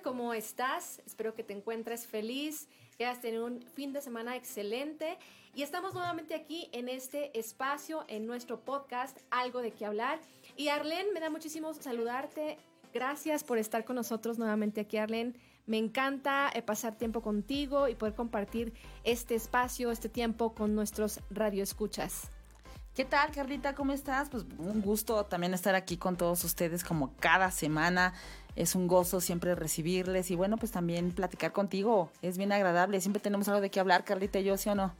[0.00, 1.02] ¿Cómo estás?
[1.04, 5.18] Espero que te encuentres feliz, que hayas tenido un fin de semana excelente.
[5.54, 10.18] Y estamos nuevamente aquí en este espacio, en nuestro podcast, Algo de qué hablar.
[10.56, 12.56] Y Arlene, me da muchísimo saludarte.
[12.94, 15.34] Gracias por estar con nosotros nuevamente aquí, Arlene.
[15.66, 18.72] Me encanta eh, pasar tiempo contigo y poder compartir
[19.04, 22.30] este espacio, este tiempo con nuestros radioescuchas.
[22.94, 23.74] ¿Qué tal, Carlita?
[23.74, 24.28] ¿Cómo estás?
[24.28, 28.12] Pues un gusto también estar aquí con todos ustedes como cada semana.
[28.56, 32.10] Es un gozo siempre recibirles y bueno, pues también platicar contigo.
[32.20, 33.00] Es bien agradable.
[33.00, 34.94] Siempre tenemos algo de qué hablar, Carlita yo, ¿sí o no?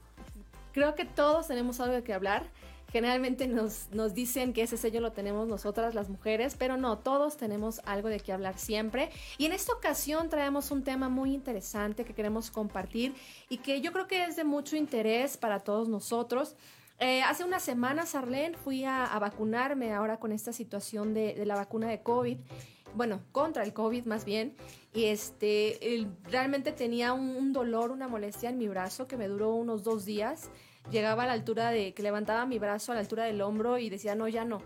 [0.73, 2.45] Creo que todos tenemos algo de qué hablar.
[2.93, 7.39] Generalmente nos, nos dicen que ese sello lo tenemos nosotras las mujeres, pero no, todos
[7.39, 9.11] tenemos algo de qué hablar siempre.
[9.39, 13.15] Y en esta ocasión traemos un tema muy interesante que queremos compartir
[13.49, 16.55] y que yo creo que es de mucho interés para todos nosotros.
[16.99, 21.89] Eh, hace unas semanas, Arlene, fui a, vacunarme ahora con esta situación de, la vacuna
[21.89, 22.37] de COVID.
[22.95, 24.55] Bueno, contra el COVID más bien.
[24.93, 29.83] Y este, realmente tenía un, dolor, una molestia en mi brazo que me duró unos
[29.83, 30.51] dos días.
[30.91, 33.89] Llegaba a la altura de, que levantaba mi brazo a la altura del hombro y
[33.89, 34.61] decía, no, ya no.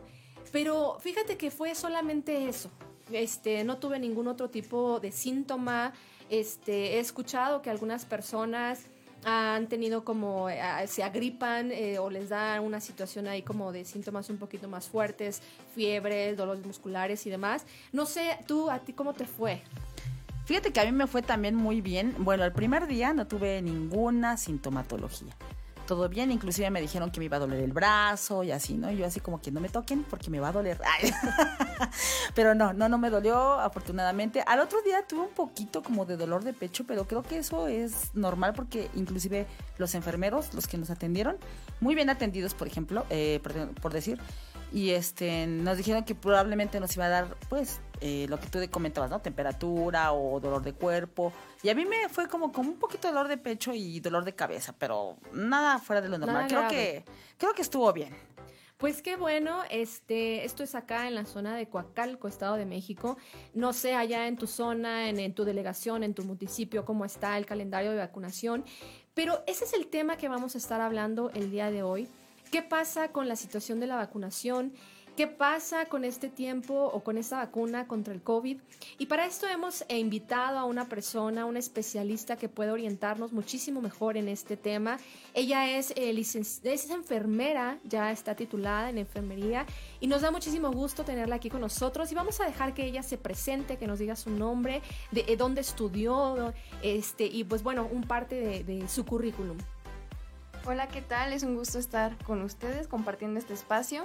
[0.51, 2.71] Pero fíjate que fue solamente eso.
[3.13, 5.93] Este, no tuve ningún otro tipo de síntoma.
[6.29, 8.87] Este, he escuchado que algunas personas
[9.27, 13.85] han tenido como, eh, se agripan eh, o les da una situación ahí como de
[13.85, 15.43] síntomas un poquito más fuertes,
[15.75, 17.67] fiebre, dolores musculares y demás.
[17.93, 19.63] No sé, tú, a ti, ¿cómo te fue?
[20.45, 22.15] Fíjate que a mí me fue también muy bien.
[22.19, 25.35] Bueno, el primer día no tuve ninguna sintomatología
[25.87, 28.91] todo bien, inclusive me dijeron que me iba a doler el brazo y así, ¿no?
[28.91, 30.79] Y yo así como que no me toquen porque me va a doler.
[32.35, 34.43] pero no, no, no me dolió, afortunadamente.
[34.47, 37.69] Al otro día tuve un poquito como de dolor de pecho, pero creo que eso
[37.69, 39.47] es normal porque inclusive
[39.79, 41.37] los enfermeros, los que nos atendieron,
[41.81, 43.41] muy bien atendidos, por ejemplo, eh,
[43.81, 44.19] por decir,
[44.73, 48.59] y este nos dijeron que probablemente nos iba a dar pues eh, lo que tú
[48.71, 49.21] comentabas, ¿no?
[49.21, 51.33] Temperatura o dolor de cuerpo.
[51.63, 54.25] Y a mí me fue como, como un poquito de dolor de pecho y dolor
[54.25, 56.47] de cabeza, pero nada fuera de lo normal.
[56.49, 57.05] creo que
[57.39, 58.15] creo que estuvo bien.
[58.77, 63.17] Pues qué bueno, este, esto es acá en la zona de Coacalco, Estado de México.
[63.55, 67.39] No sé allá en tu zona, en, en tu delegación, en tu municipio, cómo está
[67.39, 68.67] el calendario de vacunación,
[69.15, 72.07] pero ese es el tema que vamos a estar hablando el día de hoy.
[72.53, 74.75] ¿Qué pasa con la situación de la vacunación?
[75.17, 78.61] ¿Qué pasa con este tiempo o con esta vacuna contra el COVID?
[78.99, 84.19] Y para esto hemos invitado a una persona, una especialista que puede orientarnos muchísimo mejor
[84.19, 84.99] en este tema.
[85.33, 86.15] Ella es, eh,
[86.65, 89.65] es enfermera, ya está titulada en enfermería
[90.01, 93.03] y nos da muchísimo gusto tenerla aquí con nosotros y vamos a dejar que ella
[93.03, 96.53] se presente, que nos diga su nombre, de eh, dónde estudió
[96.83, 99.57] este, y pues bueno, un parte de su currículum.
[100.67, 101.33] Hola, ¿qué tal?
[101.33, 104.05] Es un gusto estar con ustedes compartiendo este espacio.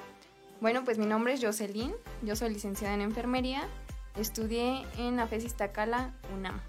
[0.61, 1.91] Bueno, pues mi nombre es Jocelyn,
[2.21, 3.67] yo soy licenciada en enfermería,
[4.15, 6.61] estudié en la FES Iztacala, UNAM.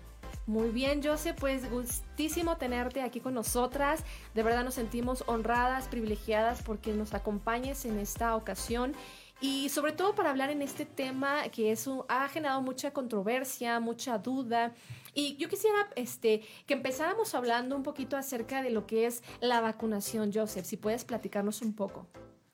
[0.47, 4.03] Muy bien, Jose, pues gustísimo tenerte aquí con nosotras.
[4.35, 8.95] De verdad nos sentimos honradas, privilegiadas porque nos acompañes en esta ocasión
[9.43, 14.17] y sobre todo para hablar en este tema que eso ha generado mucha controversia, mucha
[14.17, 14.73] duda.
[15.13, 19.61] Y yo quisiera este, que empezáramos hablando un poquito acerca de lo que es la
[19.61, 22.07] vacunación, Joseph, si puedes platicarnos un poco.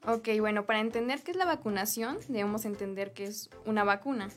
[0.06, 4.30] Ok, bueno, para entender qué es la vacunación, debemos entender que es una vacuna.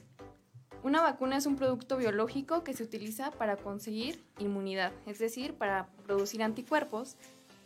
[0.84, 5.88] Una vacuna es un producto biológico que se utiliza para conseguir inmunidad, es decir, para
[6.06, 7.16] producir anticuerpos.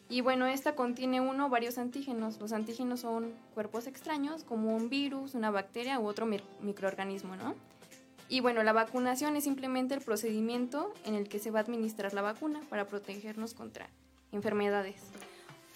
[0.09, 2.39] Y bueno, esta contiene uno o varios antígenos.
[2.39, 6.27] Los antígenos son cuerpos extraños, como un virus, una bacteria u otro
[6.61, 7.55] microorganismo, ¿no?
[8.27, 12.13] Y bueno, la vacunación es simplemente el procedimiento en el que se va a administrar
[12.13, 13.89] la vacuna para protegernos contra
[14.31, 15.01] enfermedades.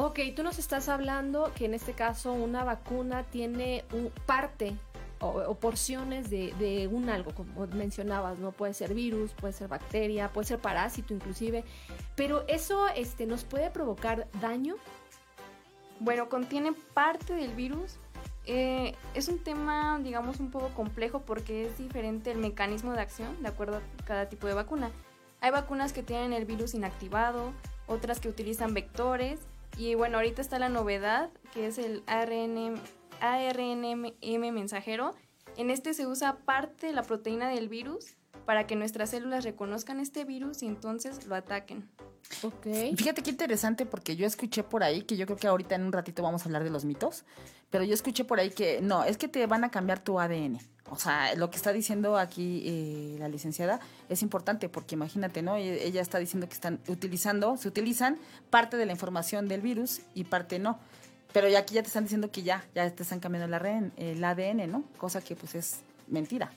[0.02, 4.74] Ok, tú nos estás hablando que en este caso una vacuna tiene un parte
[5.20, 8.54] o, porciones de, un algo, como mencionabas, ¿no?
[8.54, 11.66] Puede ser virus, puede ser bacteria, puede ser parásito inclusive,
[12.16, 14.78] pero eso este, nos puede provocar daño.
[16.00, 17.98] Bueno, contiene parte del virus.
[18.46, 23.44] Eh, es un tema, digamos, un poco complejo porque es diferente el mecanismo de acción
[23.44, 24.92] de acuerdo a cada tipo de vacuna.
[25.42, 27.52] Hay vacunas que tienen el virus inactivado,
[27.86, 29.42] otras que utilizan vectores
[29.80, 32.76] y bueno, ahorita está la novedad, que es el ARN,
[33.22, 34.12] ARNM
[34.54, 35.16] mensajero.
[35.56, 40.02] En este se usa parte de la proteína del virus para que nuestras células reconozcan
[40.02, 41.90] este virus y entonces lo ataquen.
[42.44, 42.96] Ok.
[42.96, 45.92] Fíjate qué interesante porque yo escuché por ahí, que yo creo que ahorita en un
[45.92, 47.24] ratito vamos a hablar de los mitos,
[47.70, 50.60] pero yo escuché por ahí que no, es que te van a cambiar tu ADN.
[50.92, 53.80] O sea, lo que está diciendo aquí eh, la licenciada
[54.10, 55.56] es importante porque imagínate, ¿no?
[55.56, 58.18] E, ella está diciendo que están utilizando, se utilizan
[58.50, 60.80] parte de la información del virus y parte no.
[61.32, 63.94] Pero ya aquí ya te están diciendo que ya, ya te están cambiando el ADN,
[63.98, 64.84] el ADN, ¿no?
[64.98, 66.52] Cosa que pues es mentira.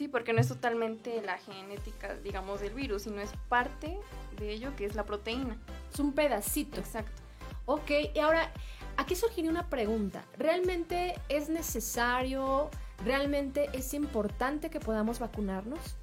[0.00, 3.98] Sí, porque no es totalmente la genética, digamos, del virus, sino es parte
[4.38, 5.58] de ello que es la proteína.
[5.92, 6.80] Es un pedacito.
[6.80, 7.20] Exacto.
[7.66, 8.50] Ok, y ahora,
[8.96, 10.24] aquí surgiría una pregunta.
[10.38, 12.70] ¿Realmente es necesario,
[13.04, 15.98] realmente es importante que podamos vacunarnos?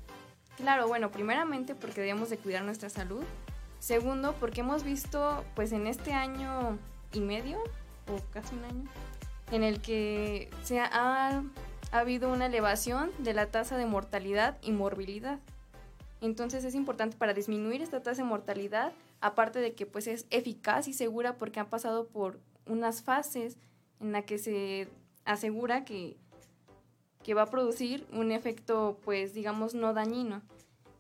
[0.57, 3.23] Claro, bueno, primeramente porque debemos de cuidar nuestra salud.
[3.79, 6.77] Segundo, porque hemos visto, pues en este año
[7.13, 7.57] y medio,
[8.05, 8.89] o casi un año,
[9.51, 11.41] en el que se ha,
[11.91, 15.39] ha habido una elevación de la tasa de mortalidad y morbilidad.
[16.21, 18.91] Entonces es importante para disminuir esta tasa de mortalidad,
[19.21, 23.57] aparte de que pues es eficaz y segura porque han pasado por unas fases
[23.99, 24.89] en la que se
[25.25, 26.17] asegura que,
[27.23, 30.41] que va a producir un efecto pues digamos no dañino.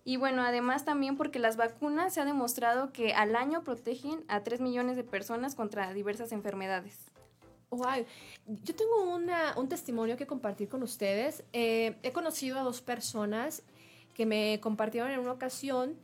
[0.05, 4.41] Y bueno, además también porque las vacunas se ha demostrado que al año protegen a
[4.41, 7.11] 3 millones de personas contra diversas enfermedades.
[7.69, 8.05] Wow.
[8.63, 11.43] Yo tengo una, un testimonio que compartir con ustedes.
[11.51, 13.61] Eh, he conocido a dos personas
[14.13, 15.95] que me compartieron en una ocasión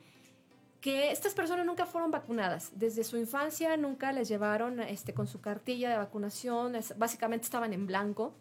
[0.81, 2.71] que estas personas nunca fueron vacunadas.
[2.75, 7.87] Desde su infancia nunca les llevaron este, con su cartilla de vacunación, básicamente estaban en
[7.87, 8.33] blanco.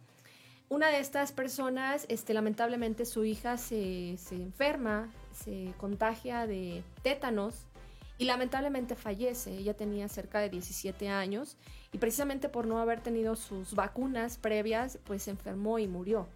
[0.69, 7.67] Una de estas personas, este, lamentablemente su hija se, se enferma, se contagia de tétanos
[8.19, 9.57] y lamentablemente fallece.
[9.57, 11.57] Ella tenía cerca de 17 años
[11.93, 16.29] y precisamente por no haber tenido sus vacunas previas, pues se enfermó y murió.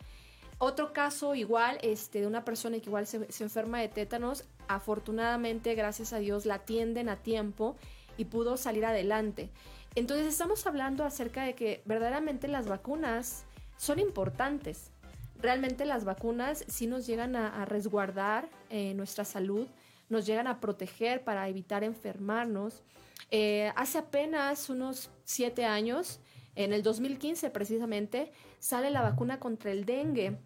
[0.58, 6.14] Otro caso igual, este, de una persona que igual se, enferma de tétanos, afortunadamente, gracias
[6.14, 7.76] a Dios, la atienden a tiempo
[8.17, 9.50] y pudo salir adelante.
[9.94, 13.44] Entonces estamos hablando acerca de que verdaderamente las vacunas
[13.76, 14.90] son importantes.
[15.38, 19.67] Realmente las vacunas sí nos llegan a, a resguardar eh, nuestra salud,
[20.08, 22.82] nos llegan a proteger para evitar enfermarnos.
[23.31, 26.20] Eh, hace apenas unos siete años,
[26.55, 30.38] en el 2015 precisamente, sale la vacuna contra el dengue.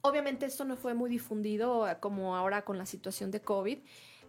[0.00, 3.78] Obviamente esto no fue muy difundido eh, como ahora con la situación de COVID,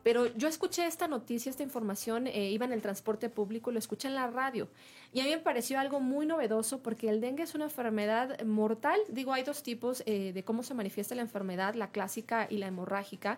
[0.07, 4.07] pero yo escuché esta noticia, esta información, eh, iba en el transporte público lo escuché
[4.07, 4.69] en la radio.
[5.11, 8.97] Y a mí me pareció algo muy novedoso porque el dengue es una enfermedad mortal.
[9.09, 12.67] Digo, hay dos tipos eh, de cómo se manifiesta la enfermedad, la clásica y la
[12.67, 13.37] hemorrágica.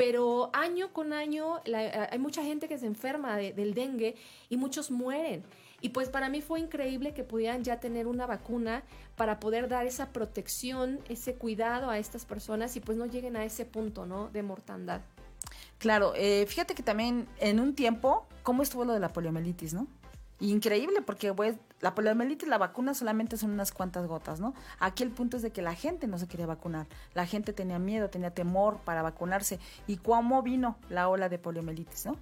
[0.00, 4.16] Pero año con año la- hay mucha gente que se enferma de- del dengue
[4.48, 5.44] y muchos mueren.
[5.82, 8.82] Y pues para mí fue increíble que pudieran ya tener una vacuna
[9.16, 13.44] para poder dar esa protección, ese cuidado a estas personas y pues no lleguen a
[13.44, 14.30] ese punto, ¿no?
[14.30, 15.02] De mortandad.
[15.76, 19.86] Claro, eh, fíjate que también en un tiempo, ¿cómo estuvo lo de la poliomielitis, no?
[20.40, 24.54] Increíble, porque pues, la poliomielitis, la vacuna solamente son unas cuantas gotas, ¿no?
[24.78, 26.86] Aquí el punto es de que la gente no se quería vacunar.
[27.14, 29.58] La gente tenía miedo, tenía temor para vacunarse.
[29.86, 32.16] ¿Y cómo vino la ola de poliomielitis, no?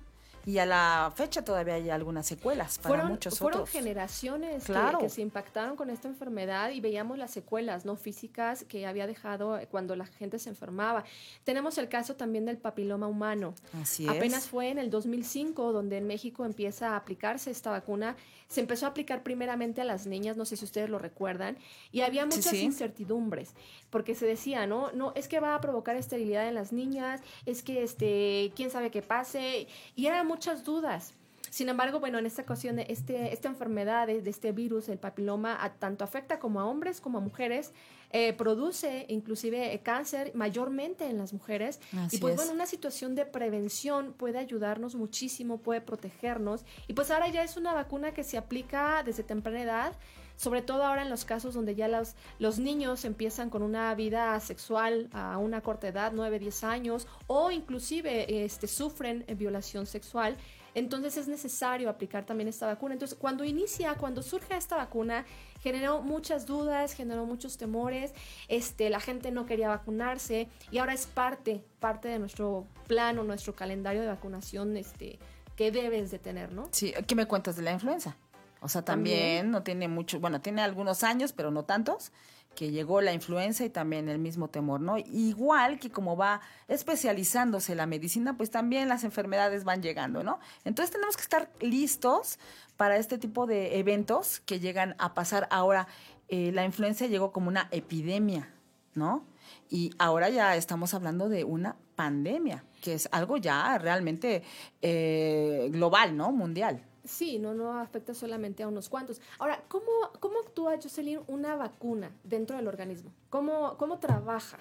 [0.48, 3.70] Y a la fecha todavía hay algunas secuelas para fueron, muchos fueron otros.
[3.70, 4.98] generaciones que- Claro.
[4.98, 9.60] que, se impactaron con esta enfermedad y veíamos las secuelas no físicas que había dejado
[9.70, 11.04] cuando la gente se enfermaba.
[11.44, 13.52] Tenemos el caso también del papiloma humano.
[13.82, 14.10] Así es.
[14.10, 18.16] Apenas fue en el 2005 donde en México empieza a aplicarse esta vacuna.
[18.48, 21.58] Se empezó a aplicar primeramente a las niñas, no sé si ustedes lo recuerdan,
[21.92, 22.62] y había Sí, muchas sí.
[22.62, 23.52] incertidumbres,
[23.90, 24.90] porque se decía, ¿no?
[24.92, 28.90] No, es que va a provocar esterilidad en las niñas, es que este, quién sabe
[28.90, 31.14] qué pase, y eran muchas dudas.
[31.50, 35.56] Sin embargo, bueno, en esta ocasión, este, esta enfermedad de, de este virus, el papiloma,
[35.64, 37.72] a- tanto afecta como a hombres como a mujeres,
[38.12, 41.80] eh, produce inclusive eh, cáncer mayormente en las mujeres.
[41.96, 42.36] Así y pues es.
[42.36, 46.64] bueno, una situación de prevención puede ayudarnos muchísimo, puede protegernos.
[46.86, 49.92] Y pues ahora ya es una vacuna que se aplica desde temprana edad,
[50.38, 54.38] sobre todo ahora en los casos donde ya los, los niños empiezan con una vida
[54.38, 60.36] sexual a una corta edad, 9, 10 años, o inclusive este, sufren eh, violación sexual.
[60.74, 62.94] Entonces es necesario aplicar también esta vacuna.
[62.94, 65.26] Entonces, cuando inicia, cuando surge esta vacuna,
[65.60, 68.14] generó muchas dudas, generó muchos temores,
[68.46, 73.24] este, la gente no quería vacunarse y ahora es parte, parte de nuestro plan o
[73.24, 75.18] nuestro calendario de vacunación este,
[75.56, 76.68] que debes de tener, ¿no?
[76.70, 78.16] Sí, ¿qué me cuentas de la influenza?
[78.60, 79.50] O sea, también, También.
[79.50, 82.12] no tiene mucho, bueno, tiene algunos años, pero no tantos,
[82.54, 84.98] que llegó la influenza y también el mismo temor, ¿no?
[84.98, 90.40] Igual que como va especializándose la medicina, pues también las enfermedades van llegando, ¿no?
[90.64, 92.40] Entonces tenemos que estar listos
[92.76, 95.46] para este tipo de eventos que llegan a pasar.
[95.50, 95.86] Ahora,
[96.28, 98.52] eh, la influenza llegó como una epidemia,
[98.94, 99.24] ¿no?
[99.70, 104.42] Y ahora ya estamos hablando de una pandemia, que es algo ya realmente
[104.82, 106.32] eh, global, ¿no?
[106.32, 106.82] Mundial.
[107.08, 109.22] Sí, no, no afecta solamente a unos cuantos.
[109.38, 109.86] Ahora, ¿cómo,
[110.20, 113.10] cómo actúa, Jocelyn, una vacuna dentro del organismo?
[113.30, 114.58] ¿Cómo, cómo trabaja?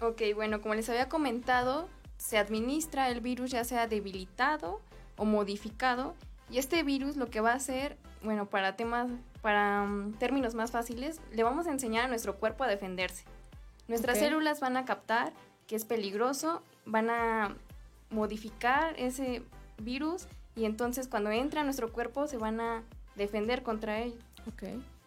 [0.00, 4.80] Ok, bueno, como les había comentado, se administra el virus ya sea debilitado
[5.16, 6.14] o modificado
[6.50, 9.10] y este virus lo que va a hacer, bueno, para temas,
[9.42, 13.24] para mm, términos más fáciles, le vamos a enseñar a nuestro cuerpo a defenderse.
[13.86, 15.34] Nuestras células van a captar
[15.66, 17.54] que es peligroso, van a
[18.08, 19.42] modificar ese
[19.78, 22.84] virus y entonces cuando entra a nuestro cuerpo se van a
[23.16, 24.14] defender contra él.
[24.46, 24.64] Ok.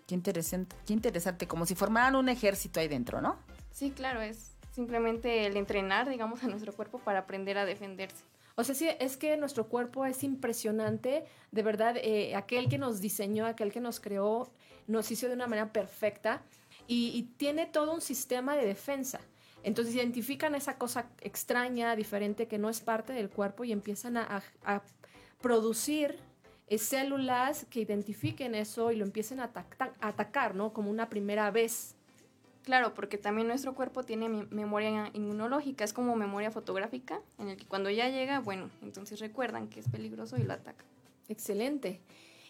[0.07, 3.37] Qué interesante, qué interesante, como si formaran un ejército ahí dentro, ¿no?
[3.71, 8.23] Sí, claro, es simplemente el entrenar, digamos, a nuestro cuerpo para aprender a defenderse.
[8.55, 13.01] O sea, sí, es que nuestro cuerpo es impresionante, de verdad, eh, aquel que nos
[13.01, 14.51] diseñó, aquel que nos creó,
[14.87, 16.41] nos hizo de una manera perfecta
[16.87, 19.19] y, tiene todo un sistema de defensa.
[19.63, 24.43] Entonces identifican esa cosa extraña, diferente, que no es parte del cuerpo y empiezan a,
[25.41, 26.17] producir
[26.67, 29.51] eh, células que identifiquen eso y lo empiecen a,
[29.99, 30.73] a atacar, ¿no?
[30.73, 31.95] Como una primera vez.
[32.63, 37.65] Claro, porque también nuestro cuerpo tiene memoria inmunológica, es como memoria fotográfica, en el que
[37.65, 40.85] cuando ya llega, bueno, entonces recuerdan que es peligroso y lo atacan.
[41.29, 42.01] Excelente.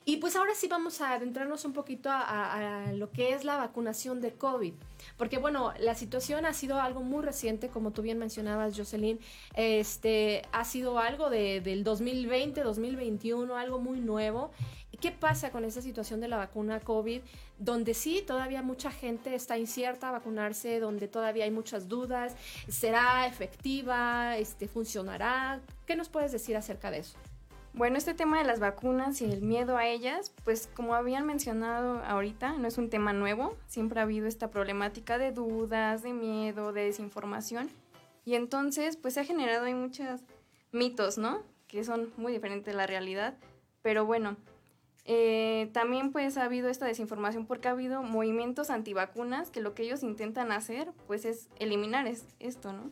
[0.07, 4.21] Y pues ahora sí vamos a adentrarnos un poquito a, lo que es la vacunación
[4.21, 4.74] de COVID,
[5.17, 9.19] porque bueno, la situación ha sido algo muy reciente, como tú bien mencionabas, Jocelyn,
[9.55, 14.51] este, ha sido algo de, del 2020, 2021, algo muy nuevo.
[15.01, 17.21] ¿Qué pasa con esa situación de la vacuna COVID,
[17.57, 22.35] donde sí, todavía mucha gente está incierta a vacunarse, donde todavía hay muchas dudas,
[22.67, 24.38] ¿será efectiva?
[24.38, 25.62] Este, ¿Funcionará?
[25.88, 27.17] ¿Qué nos puedes decir acerca de eso?
[27.75, 32.01] Bueno, este tema de las vacunas y el miedo a ellas, pues como habían mencionado
[32.05, 36.72] ahorita, no es un tema nuevo, siempre ha habido esta problemática de dudas, de miedo,
[36.72, 37.70] de desinformación,
[38.24, 40.22] y entonces pues se ha generado hay muchos
[40.72, 41.44] mitos, ¿no?
[41.67, 43.36] Que son muy diferentes de la realidad,
[43.82, 44.38] pero bueno,
[45.03, 49.84] eh, también pues ha habido esta desinformación porque ha habido movimientos antivacunas que lo que
[49.84, 52.08] ellos intentan hacer pues es eliminar
[52.39, 52.89] esto, ¿no?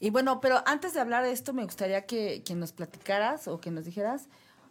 [0.00, 3.70] Y bueno, pero antes de hablar de esto, me gustaría que, nos platicaras o que
[3.70, 4.28] nos dijeras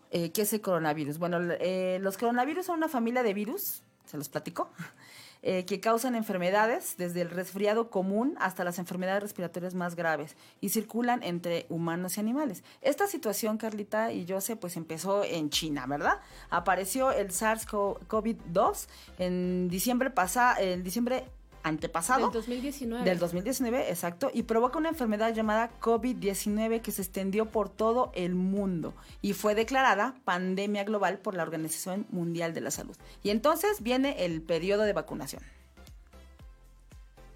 [0.10, 1.20] eh, qué es el coronavirus.
[1.20, 4.72] Bueno, eh, los coronavirus son una familia de virus, se los platico,
[5.44, 10.70] eh, que causan enfermedades, desde el resfriado común hasta las enfermedades respiratorias más graves, y
[10.70, 12.64] circulan entre humanos y animales.
[12.82, 16.20] Esta situación, Carlita y yo sé, pues empezó en China, ¿verdad?
[16.50, 18.88] Apareció el SARS-CoV-2
[19.20, 21.26] en diciembre pasado, en diciembre
[21.64, 22.26] antepasado.
[22.26, 23.04] Del 2019.
[23.04, 24.30] Del 2019, exacto.
[24.34, 29.56] Y provoca una enfermedad llamada COVID-19 que se extendió por todo el mundo y fue
[29.56, 32.96] declarada pandemia global por la Organización Mundial de la Salud.
[33.24, 35.42] Y entonces viene el periodo de vacunación.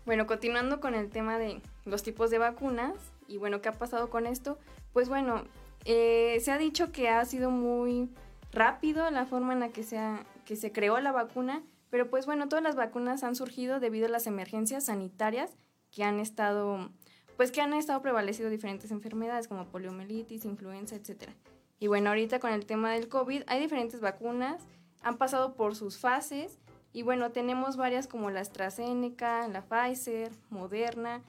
[0.06, 2.94] Bueno, continuando con el tema de los tipos de vacunas
[3.28, 4.58] y bueno, ¿qué ha pasado con esto?
[4.92, 5.44] Pues bueno,
[5.86, 8.10] eh, se ha dicho que ha sido muy
[8.52, 10.00] rápido la forma en la que se,
[10.46, 14.10] que se creó la vacuna pero pues bueno, todas las vacunas han surgido debido a
[14.10, 15.52] las emergencias sanitarias
[15.92, 16.90] que han estado,
[17.38, 21.30] pues que han estado prevaleciendo diferentes enfermedades como poliomielitis, influenza, etc.
[21.78, 24.64] Y bueno, ahorita con el tema del COVID hay diferentes vacunas,
[25.04, 26.58] han pasado por sus fases
[26.94, 31.22] y bueno, tenemos varias como la AstraZeneca, la Pfizer, Moderna,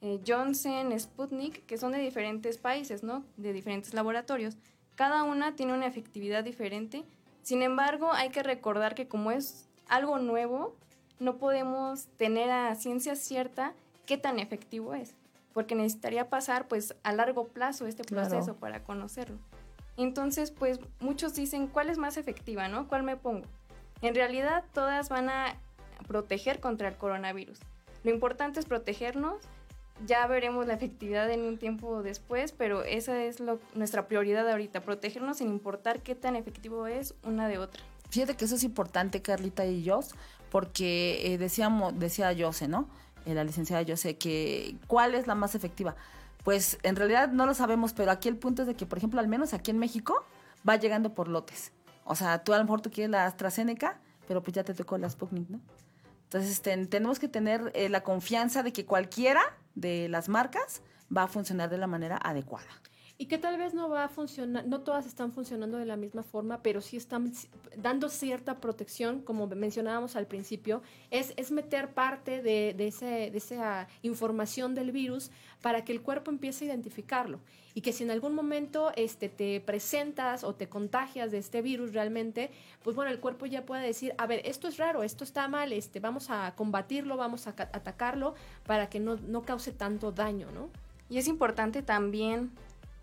[0.00, 3.22] eh, Johnson, Sputnik, que son de diferentes países, ¿no?
[3.36, 4.56] De diferentes laboratorios.
[4.94, 7.04] Cada una tiene una efectividad diferente.
[7.42, 10.74] Sin embargo, hay que recordar que como es algo nuevo,
[11.18, 13.74] no podemos tener a ciencia cierta
[14.06, 15.14] qué tan efectivo es,
[15.52, 19.36] porque necesitaría pasar pues a largo plazo este proceso para conocerlo.
[19.96, 22.88] Entonces, pues muchos dicen, ¿cuál es más efectiva, no?
[22.88, 23.46] ¿Cuál me pongo?
[24.00, 25.56] En realidad, todas van a
[26.06, 27.58] proteger contra el coronavirus.
[28.02, 29.42] Lo importante es protegernos.
[30.06, 33.42] Ya veremos la efectividad en un tiempo después, pero esa es
[33.74, 37.82] nuestra prioridad ahorita, protegernos sin importar qué tan efectivo es una de otra.
[38.10, 40.00] Fíjate que eso es importante, Carlita y yo,
[40.50, 42.88] porque eh, decíamos, decía Jose, ¿no?
[43.24, 45.94] Eh, la licenciada Jose, que ¿cuál es la más efectiva?
[46.44, 49.20] Pues en realidad no lo sabemos, pero aquí el punto es de que, por ejemplo,
[49.20, 50.24] al menos aquí en México,
[50.68, 51.72] va llegando por lotes.
[52.04, 54.98] O sea, tú a lo mejor tú quieres la AstraZeneca, pero pues ya te tocó
[54.98, 55.60] la Sputnik, ¿no?
[56.24, 59.42] Entonces, este, tenemos que tener eh, la confianza de que cualquiera
[59.74, 60.82] de las marcas
[61.14, 62.68] va a funcionar de la manera adecuada
[63.20, 66.22] y que tal vez no va a funcionar, no todas están funcionando de la misma
[66.22, 67.30] forma, pero sí están
[67.76, 73.36] dando cierta protección, como mencionábamos al principio, es, es meter parte de, de, ese, de
[73.36, 77.40] esa información del virus para que el cuerpo empiece a identificarlo
[77.74, 81.92] y que si en algún momento este, te presentas o te contagias de este virus
[81.92, 82.50] realmente,
[82.82, 85.74] pues bueno, el cuerpo ya puede decir, a ver, esto es raro, esto está mal,
[85.74, 88.34] este, vamos a combatirlo, vamos a atacarlo
[88.64, 90.70] para que no, no cause tanto daño, ¿no?
[91.10, 92.52] Y es importante también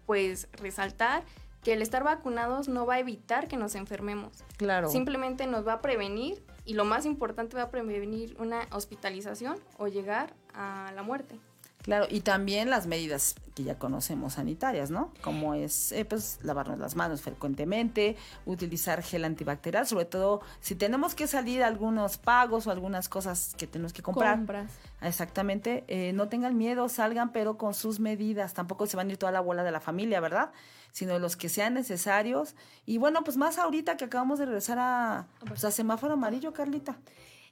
[0.07, 1.23] pues resaltar
[1.63, 4.31] que el estar vacunados no va a evitar que nos enfermemos.
[4.55, 4.89] Claro.
[4.89, 9.87] Simplemente nos va a prevenir y lo más importante va a prevenir una hospitalización o
[9.87, 11.39] llegar a la muerte.
[11.88, 15.13] Claro, y también las medidas que ya conocemos sanitarias, ¿no?
[15.22, 21.15] Como es, eh, pues, lavarnos las manos frecuentemente, utilizar gel antibacterial, sobre todo si tenemos
[21.15, 24.36] que salir algunos pagos o algunas cosas que tenemos que comprar.
[24.36, 24.74] Compras.
[25.00, 28.53] Exactamente, eh, no tengan miedo, salgan, pero con sus medidas.
[28.53, 30.51] Tampoco se van a ir toda la bola de la familia, ¿verdad?
[30.91, 32.53] Sino los que sean necesarios.
[32.86, 36.98] Y bueno, pues más ahorita que acabamos de regresar a, pues, a semáforo amarillo, Carlita.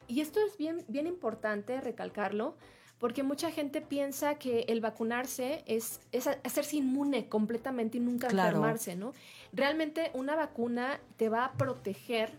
[0.10, 2.58] Y esto es bien, bien importante recalcarlo,
[3.05, 8.29] porque mucha gente piensa que el vacunarse es, es ha- hacerse inmune completamente y nunca
[8.29, 8.47] Claro.
[8.57, 9.13] enfermarse, ¿no?
[9.53, 12.31] Realmente una vacuna te va a proteger,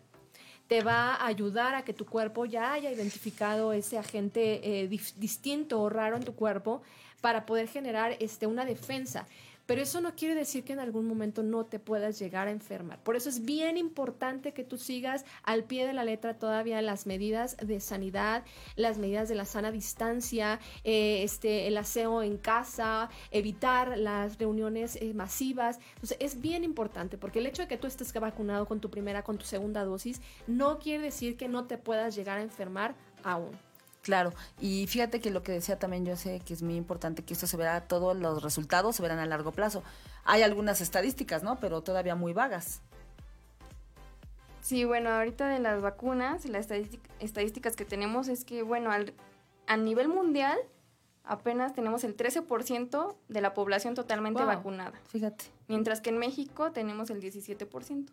[0.66, 5.80] te va a ayudar a que tu cuerpo ya haya identificado ese agente eh, distinto
[5.80, 6.82] o raro en tu cuerpo
[7.20, 9.24] para poder generar este, una defensa.
[9.66, 13.02] Pero eso no quiere decir que en algún momento no te puedas llegar a enfermar.
[13.02, 17.06] Por eso es bien importante que tú sigas al pie de la letra todavía las
[17.06, 18.44] medidas de sanidad,
[18.76, 24.96] las medidas de la sana distancia, eh, este, el aseo en casa, evitar las reuniones
[24.96, 25.78] eh, masivas.
[25.94, 29.22] Entonces es bien importante porque el hecho de que tú estés vacunado con tu primera,
[29.22, 33.50] con tu segunda dosis, no quiere decir que no te puedas llegar a enfermar aún.
[34.06, 37.34] Claro, y fíjate que lo que decía también yo sé que es muy importante que
[37.34, 39.82] esto se verá, todos los resultados se verán a largo plazo.
[40.24, 41.58] Hay algunas estadísticas, ¿no?
[41.58, 42.82] Pero todavía muy vagas.
[44.62, 49.12] Sí, bueno, ahorita de las vacunas, las estadístic- estadísticas que tenemos es que, bueno, al-
[49.66, 50.56] a nivel mundial
[51.24, 54.46] apenas tenemos el 13% de la población totalmente Wow.
[54.54, 55.46] vacunada, Fíjate.
[55.66, 58.12] mientras que en México tenemos el 17%.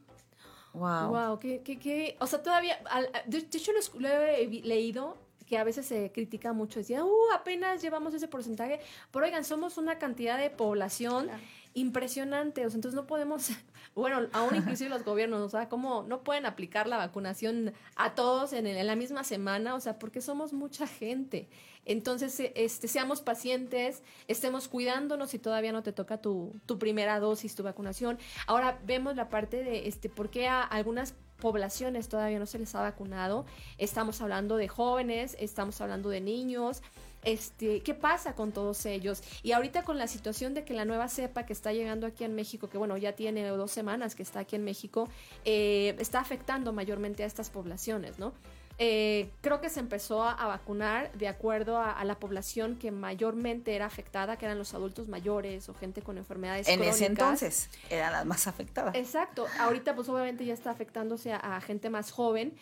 [0.74, 1.10] Wow.
[1.10, 5.64] Wow, que, que, que, o sea, todavía, al- de, hecho lo, he leído que a
[5.64, 8.80] veces se critica mucho, decía, uh, apenas llevamos ese porcentaje,
[9.12, 11.44] pero oigan, somos una cantidad de población Claro.
[11.74, 13.50] impresionante, o sea, entonces no podemos,
[13.96, 18.54] bueno, aún inclusive los gobiernos, o sea, ¿cómo no pueden aplicar la vacunación a todos
[18.54, 19.76] en, el- en la misma semana?
[19.76, 21.50] O sea, porque somos mucha gente.
[21.86, 27.20] Entonces, eh, este, seamos pacientes, estemos cuidándonos si todavía no te toca tu, tu primera
[27.20, 28.18] dosis, tu vacunación.
[28.48, 32.74] Ahora vemos la parte de este, por qué a algunas poblaciones todavía no se les
[32.74, 33.46] ha vacunado.
[33.78, 36.82] Estamos hablando de jóvenes, estamos hablando de niños.
[37.26, 39.22] Este, ¿qué pasa con todos ellos?
[39.44, 42.34] Y ahorita con la situación de que la nueva cepa que está llegando aquí en
[42.34, 45.10] México, que bueno, ya tiene dos semanas que está aquí en México,
[45.44, 48.32] eh, está afectando mayormente a estas poblaciones, ¿no?
[48.80, 52.92] Eh, creo que se empezó a, a vacunar de acuerdo a, a la población que
[52.92, 57.70] mayormente era afectada, que eran los adultos mayores o gente con enfermedades En ese entonces
[57.90, 58.92] era la más afectada.
[58.96, 59.46] Exacto.
[59.60, 62.56] Ahorita, pues obviamente ya está afectándose a, a gente más joven.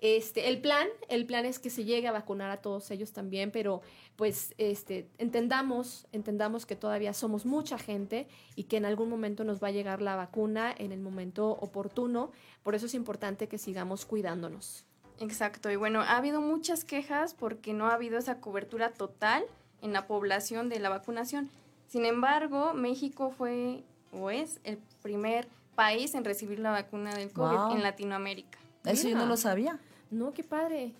[0.00, 3.50] Este, el plan, el plan es que se llegue a vacunar a todos ellos también,
[3.50, 3.82] pero
[4.14, 9.62] pues este, entendamos, entendamos que todavía somos mucha gente y que en algún momento nos
[9.62, 12.30] va a llegar la vacuna en el momento oportuno.
[12.62, 14.84] Por eso es importante que sigamos cuidándonos.
[15.20, 19.44] Exacto, y bueno, ha habido muchas quejas porque no ha habido esa cobertura total
[19.82, 21.50] en la población de la vacunación.
[21.88, 27.56] Sin embargo, México fue o es el primer país en recibir la vacuna del COVID
[27.56, 27.76] Wow.
[27.76, 28.58] en Latinoamérica.
[28.84, 29.78] Eso yo no lo sabía.
[30.10, 30.92] No, qué padre.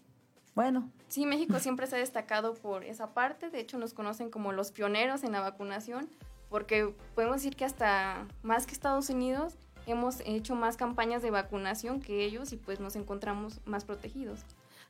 [0.55, 4.53] Bueno, Sí, México siempre se ha destacado por esa parte, de hecho nos conocen como
[4.53, 6.07] los pioneros en la vacunación,
[6.51, 9.55] porque podemos decir que hasta más que Estados Unidos
[9.93, 14.41] hemos hecho más campañas de vacunación que ellos y pues nos encontramos más protegidos.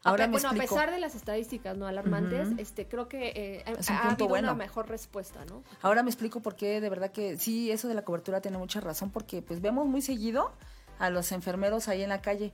[0.05, 0.75] ahora bueno, explico.
[0.75, 4.03] a pesar de las estadísticas no alarmantes, este, creo que eh, ha- Es un ha
[4.03, 4.49] punto habido bueno.
[4.49, 5.63] una mejor respuesta, ¿no?
[5.83, 8.81] Ahora me explico por qué de verdad que sí, eso de la cobertura tiene mucha
[8.81, 10.53] razón, porque pues vemos muy seguido
[10.99, 12.53] a los enfermeros ahí en la calle.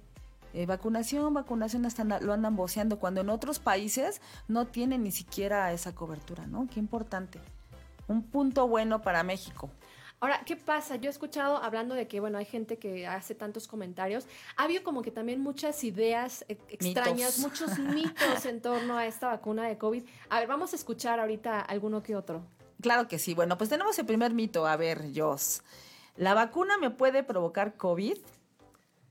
[0.54, 5.72] Eh, vacunación, vacunación, hasta lo andan voceando, cuando en otros países no tienen ni siquiera
[5.72, 6.68] esa cobertura, ¿no?
[6.72, 7.40] Qué importante.
[8.06, 9.68] Un punto bueno para México.
[10.24, 10.96] Ahora, ¿qué pasa?
[10.96, 14.24] Yo he escuchado hablando de que, bueno, hay gente que hace tantos comentarios.
[14.56, 17.38] Ha habido como que también muchas ideas eh, extrañas, Mitos.
[17.40, 20.02] muchos mitos en torno a esta vacuna de COVID.
[20.30, 22.40] A ver, vamos a escuchar ahorita alguno que otro.
[22.80, 23.34] Claro que sí.
[23.34, 24.66] Bueno, pues tenemos el primer mito.
[24.66, 25.60] A ver, Jos.
[26.16, 28.16] ¿La vacuna me puede provocar COVID?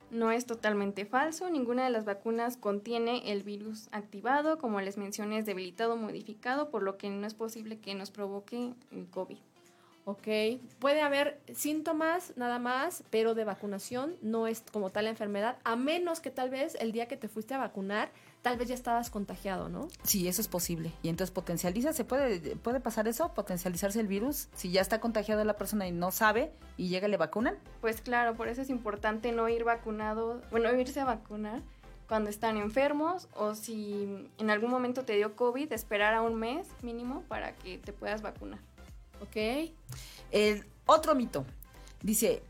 [0.10, 5.38] No es totalmente falso, ninguna de las vacunas contiene el virus activado, como les mencioné,
[5.38, 9.38] es debilitado o modificado, por lo que no es posible que nos provoque el COVID.
[10.06, 10.28] Ok,
[10.80, 15.78] puede haber síntomas nada más, pero de vacunación no es como tal la enfermedad, a
[15.78, 18.12] menos que tal vez el día que te fuiste a vacunar,
[18.42, 19.88] tal vez ya estabas contagiado, ¿no?
[20.04, 20.92] Sí, eso es posible.
[21.04, 23.34] Y entonces potencializa, ¿se puede, puede pasar eso?
[23.34, 24.50] ¿Potencializarse el virus?
[24.56, 27.58] Si ya está contagiada la persona y no sabe y llega y le vacunan.
[27.80, 31.62] Pues claro, por eso es importante no ir vacunado, bueno, irse a vacunar
[32.10, 36.68] cuando están enfermos o si en algún momento te dio COVID, esperar a un mes
[36.82, 38.60] mínimo para que te puedas vacunar.
[39.24, 39.72] Ok,
[40.32, 41.46] El otro mito.
[42.02, 42.44] Dice,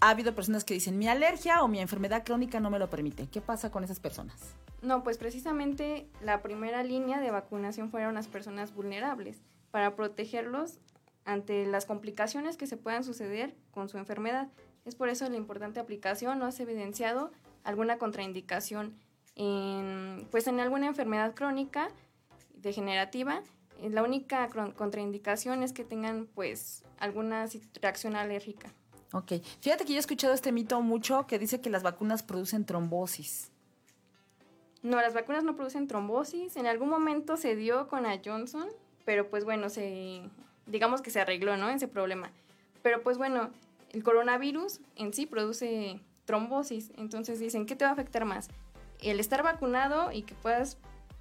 [0.00, 3.28] ha habido personas que dicen, mi alergia o mi enfermedad crónica no me lo permite.
[3.28, 4.54] ¿Qué pasa con esas personas?
[4.80, 9.42] No, pues precisamente la primera línea de vacunación fueron las personas vulnerables.
[9.70, 10.78] Para protegerlos
[11.26, 14.48] ante las complicaciones que se puedan suceder con su enfermedad.
[14.86, 17.30] Es por eso la importante aplicación, no se ha evidenciado
[17.64, 18.96] alguna contraindicación
[19.34, 21.88] en, pues en alguna enfermedad crónica
[22.54, 23.42] degenerativa.
[23.82, 27.46] Eh, la única contraindicación es que tengan pues alguna
[27.80, 28.72] reacción alérgica.
[29.12, 32.64] Ok, fíjate que yo he escuchado este mito mucho que dice que las vacunas producen
[32.64, 33.50] trombosis.
[34.82, 36.56] No, las vacunas no producen trombosis.
[36.56, 38.68] En algún momento se dio con la Johnson,
[39.04, 40.22] pero pues bueno, se
[40.66, 41.68] digamos que se arregló, ¿no?
[41.70, 42.30] Ese problema.
[42.82, 43.50] Pero pues bueno,
[43.92, 46.90] el coronavirus en sí produce trombosis.
[46.96, 48.48] Entonces dicen, ¿qué te va a afectar más?
[49.00, 50.78] ¿El estar vacunado y que puedas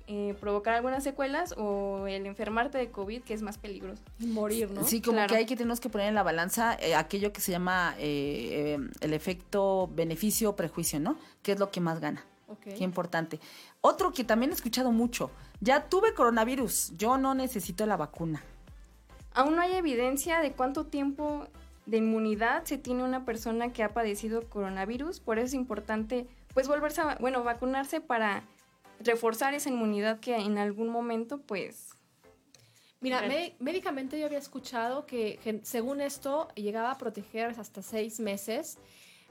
[0.08, 4.04] eh, provocar algunas secuelas o el enfermarte de COVID, que es más peligroso?
[4.20, 4.84] Morir, ¿no?
[4.84, 7.52] Sí, como que hay que tenemos que poner en la balanza eh, aquello que se
[7.52, 11.18] llama eh, el efecto beneficio-prejuicio, ¿no?
[11.42, 12.24] ¿Qué es lo que más gana?
[12.64, 13.40] Qué importante.
[13.82, 18.44] Otro que también he escuchado mucho, ya tuve coronavirus, yo no necesito la vacuna.
[19.34, 21.48] Aún no hay evidencia de cuánto tiempo
[21.86, 26.68] de inmunidad se tiene una persona que ha padecido coronavirus, por eso es importante pues
[26.68, 28.44] volverse a, bueno, vacunarse para
[29.00, 31.96] reforzar esa inmunidad que en algún momento pues
[33.02, 33.22] Mira,
[33.60, 38.80] médicamente yo había escuchado que, según esto llegaba a proteger hasta seis meses,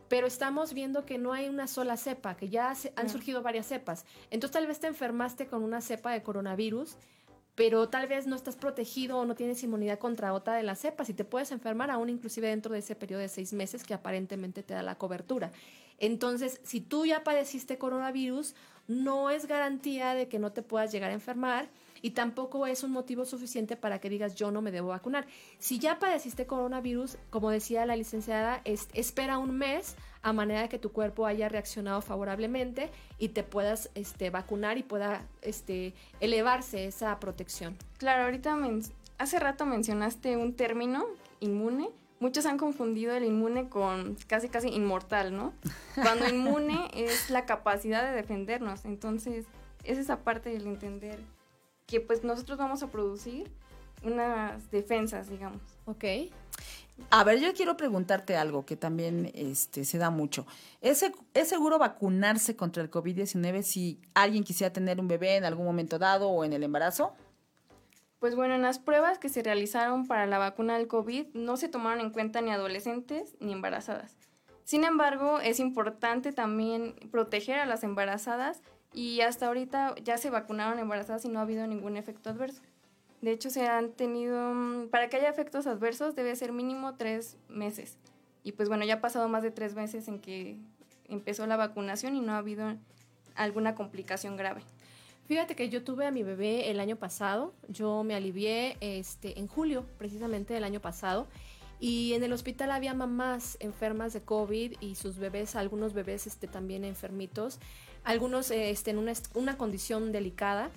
[0.09, 4.05] pero estamos viendo que no hay una sola cepa, que ya han surgido varias cepas.
[4.31, 6.97] Entonces tal vez te enfermaste con una cepa de coronavirus
[7.55, 11.09] pero tal vez no estás protegido o no tienes inmunidad contra otra de las cepas
[11.09, 14.63] y te puedes enfermar aún inclusive dentro de ese periodo de seis meses que aparentemente
[14.63, 15.53] te da la cobertura.
[15.99, 18.57] Entonces, si tú ya padeciste coronavirus,
[18.89, 21.69] no es garantía de que no te puedas llegar a enfermar
[22.03, 25.27] y tampoco es un motivo suficiente para que digas yo no me debo vacunar.
[25.59, 30.79] Si ya padeciste coronavirus, como decía la licenciada, espera un mes a manera de que
[30.79, 37.19] tu cuerpo haya reaccionado favorablemente y te puedas este, vacunar y pueda este, elevarse esa
[37.21, 37.77] protección.
[37.97, 38.55] Claro, ahorita
[39.17, 41.07] hace rato mencionaste un término
[41.41, 41.91] inmune.
[42.21, 45.53] Muchos han confundido el inmune con casi casi inmortal, ¿no?
[45.95, 48.85] Cuando inmune es la capacidad de defendernos.
[48.85, 49.47] Entonces,
[49.85, 51.21] es esa parte del entender
[51.87, 53.51] que pues nosotros vamos a producir
[54.03, 55.61] unas defensas, digamos.
[55.87, 56.05] Ok.
[57.11, 60.47] A ver, yo quiero preguntarte algo que también este, se da mucho.
[60.81, 65.67] ¿Es, ¿Es seguro vacunarse contra el COVID-19 si alguien quisiera tener un bebé en algún
[65.67, 67.15] momento dado o en el embarazo?
[68.25, 71.69] Pues bueno, en las pruebas que se realizaron para la vacuna del COVID no se
[71.69, 74.17] tomaron en cuenta ni adolescentes ni embarazadas.
[74.65, 78.63] Sin embargo, es importante también proteger a las embarazadas
[78.95, 82.63] y hasta ahorita ya se vacunaron embarazadas y no ha habido ningún efecto adverso.
[83.21, 87.37] De hecho, se han tenido, mm, para que haya efectos adversos debe ser mínimo tres
[87.51, 87.99] meses.
[88.43, 90.57] Y pues bueno, ya ha pasado más de tres meses en que
[91.09, 92.75] empezó la vacunación y no ha habido
[93.35, 94.63] alguna complicación grave.
[95.27, 99.47] Fíjate que yo tuve a mi bebé el año pasado, yo me alivié este, en
[99.47, 101.27] julio precisamente del año pasado
[101.81, 106.47] y en el hospital había mamás enfermas de COVID y sus bebés, algunos bebés este,
[106.47, 107.59] también enfermitos,
[108.05, 110.71] algunos este, en una, una condición delicada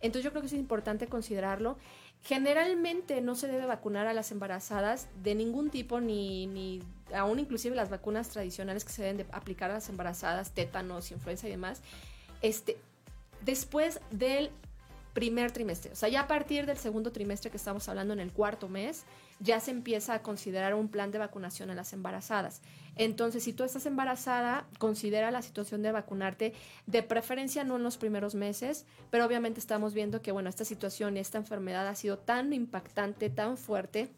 [0.00, 1.76] entonces yo creo que es importante considerarlo.
[2.22, 6.82] Generalmente no se debe vacunar a las embarazadas de ningún tipo, ni, ni
[7.14, 11.46] aún inclusive las vacunas tradicionales que se deben de aplicar a las embarazadas, tétanos, influenza
[11.46, 11.80] y demás,
[12.42, 12.76] este,
[13.44, 14.50] después del
[15.12, 15.92] primer trimestre.
[15.92, 19.04] O sea, ya a partir del segundo trimestre que estamos hablando en el cuarto mes,
[19.40, 22.60] ya se empieza a considerar un plan de vacunación a las embarazadas.
[22.96, 26.52] Entonces, si tú estás embarazada, considera la situación de vacunarte,
[26.86, 31.16] de preferencia no en los primeros meses, pero obviamente estamos viendo que, bueno, esta situación,
[31.16, 34.10] esta enfermedad ha sido tan impactante, tan fuerte,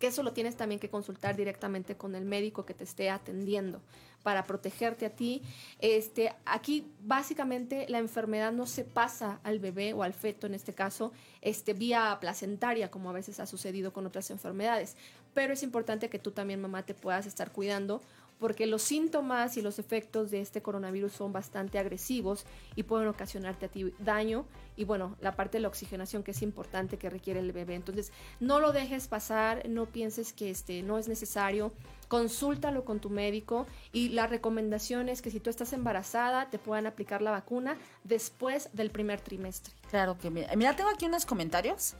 [0.00, 3.80] que eso lo tienes también que consultar directamente con el médico que te esté atendiendo
[4.22, 5.42] para protegerte a ti.
[5.78, 10.72] Este, aquí básicamente la enfermedad no se pasa al bebé o al feto en este
[10.72, 14.96] caso, este, vía placentaria, como a veces ha sucedido con otras enfermedades.
[15.34, 18.02] Pero es importante que tú también, mamá, te puedas estar cuidando
[18.40, 23.66] porque los síntomas y los efectos de este coronavirus son bastante agresivos y pueden ocasionarte
[23.66, 27.40] a ti daño y bueno, la parte de la oxigenación que es importante que requiere
[27.40, 27.74] el bebé.
[27.74, 31.70] Entonces, no lo dejes pasar, no pienses que este no es necesario,
[32.08, 36.86] consúltalo con tu médico y la recomendación es que si tú estás embarazada te puedan
[36.86, 39.74] aplicar la vacuna después del primer trimestre.
[39.90, 41.94] Claro que mira, mira tengo aquí unos comentarios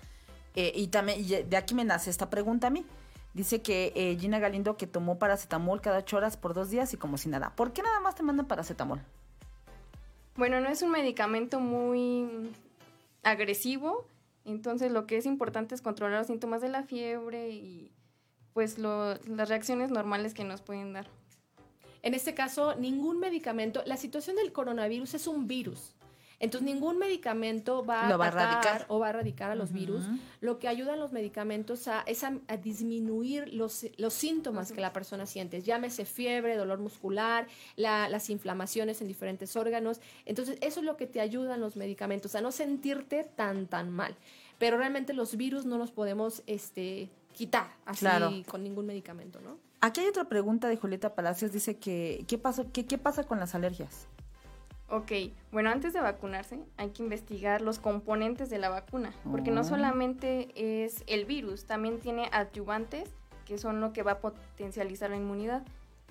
[0.56, 2.84] eh, y también de aquí me nace esta pregunta a mí.
[3.32, 6.96] Dice que eh, Gina Galindo que tomó paracetamol cada ocho horas por dos días y
[6.96, 7.54] como si nada.
[7.54, 9.00] ¿Por qué nada más te mandan paracetamol?
[10.36, 12.50] Bueno, no es un medicamento muy
[13.22, 14.06] agresivo,
[14.44, 17.92] entonces lo que es importante es controlar los síntomas de la fiebre y
[18.52, 21.06] pues las reacciones normales que nos pueden dar.
[22.02, 25.94] En este caso, ningún medicamento, la situación del coronavirus es un virus.
[26.40, 28.86] Entonces, ningún medicamento va a, va erradicar.
[28.88, 30.06] o va a erradicar a los virus.
[30.40, 34.92] Lo que ayudan los medicamentos a, es a, a disminuir los, los síntomas que la
[34.92, 35.60] persona siente.
[35.60, 40.00] Llámese fiebre, dolor muscular, la- las inflamaciones en diferentes órganos.
[40.24, 44.16] Entonces, eso es lo que te ayudan los medicamentos, a no sentirte tan, tan mal.
[44.58, 48.30] Pero realmente los virus no los podemos este, quitar así Claro.
[48.48, 49.58] con ningún medicamento, ¿no?
[49.82, 51.52] Aquí hay otra pregunta de Julieta Palacios.
[51.52, 54.06] Dice que, ¿qué, pasó, qué, ¿qué pasa con las alergias?
[54.90, 55.12] Ok,
[55.52, 59.54] bueno, antes de vacunarse hay que investigar los componentes de la vacuna, porque Oh.
[59.54, 60.48] no solamente
[60.84, 63.08] es el virus, también tiene adyuvantes,
[63.44, 65.62] que son lo que va a potencializar la inmunidad.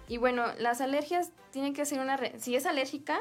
[0.07, 2.17] Y bueno, las alergias tienen que ser una...
[2.17, 3.19] re- si es alérgica,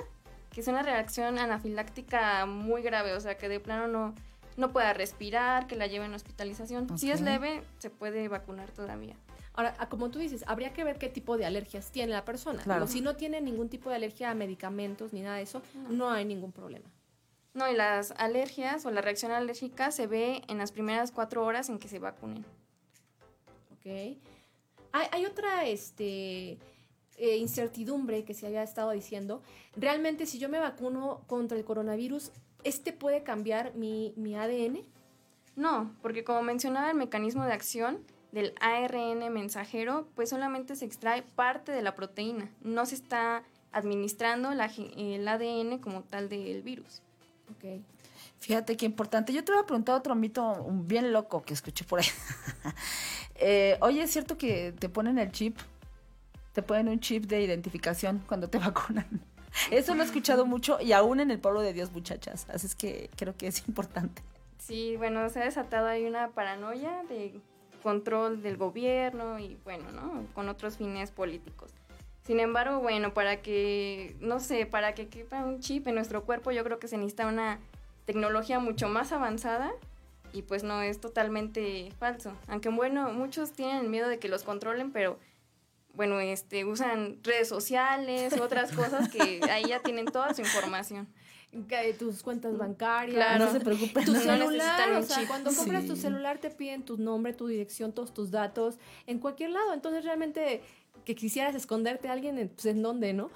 [0.50, 4.14] que es una reacción anafiláctica muy grave, o sea, que de plano no,
[4.56, 6.98] no pueda respirar, que la lleven a hospitalización.
[6.98, 9.14] Si es leve, se puede vacunar todavía.
[9.58, 12.62] Ahora, ah, como tú dices, habría que ver qué tipo de alergias tiene la persona.
[12.62, 12.86] Claro.
[12.86, 16.24] Si no tiene ningún tipo de alergia a medicamentos ni nada de eso, no hay
[16.24, 16.88] ningún problema.
[17.54, 21.68] No, y las alergias o la reacción alérgica se ve en las primeras cuatro horas
[21.70, 22.44] en que se vacunen.
[23.72, 23.86] ¿ok?
[24.92, 26.56] Hay, hay otra este,
[27.16, 29.42] eh, incertidumbre que se había estado diciendo.
[29.74, 32.30] Realmente, si yo me vacuno contra el coronavirus,
[32.62, 34.84] ¿este puede cambiar mi, mi ADN?
[35.56, 38.04] No, porque como mencionaba el mecanismo de acción
[38.38, 44.54] del ARN mensajero, pues solamente se extrae parte de la proteína, no se está administrando
[44.54, 47.02] la el ADN como tal del virus.
[47.50, 47.82] Ok.
[48.38, 49.32] Fíjate qué importante.
[49.32, 52.06] Yo te voy a preguntar otro mito bien loco que escuché por ahí.
[53.40, 55.56] Eh, oye, ¿es cierto que te ponen el chip?
[56.52, 59.06] Te ponen un chip de identificación cuando te vacunan.
[59.70, 62.48] Eso lo he escuchado mucho y aún en el pueblo de Dios, muchachas.
[62.52, 64.22] Así es que creo que es importante.
[64.58, 67.40] Sí, bueno, se ha desatado ahí una paranoia de
[67.88, 70.26] control del gobierno y bueno, ¿no?
[70.34, 71.70] Con otros fines políticos.
[72.22, 76.50] Sin embargo, bueno, para que, no sé, para que quepa un chip en nuestro cuerpo,
[76.50, 77.60] yo creo que se necesita una
[78.04, 79.72] tecnología mucho más avanzada
[80.34, 82.34] y pues no es totalmente falso.
[82.46, 85.18] Aunque bueno, muchos tienen miedo de que los controlen, pero
[85.94, 91.08] bueno, este, usan redes sociales otras cosas que ahí ya tienen toda su información.
[91.68, 93.14] Que Tus cuentas bancarias.
[93.16, 93.46] Claro.
[93.46, 94.04] No se preocupen.
[94.06, 97.92] Tu No celular, o sea, cuando compras tu celular te piden tu nombre, tu dirección,
[97.92, 99.72] todos tus datos, en cualquier lado.
[99.72, 100.62] Entonces realmente
[101.04, 103.30] que quisieras esconderte a alguien, en- pues en dónde, ¿no?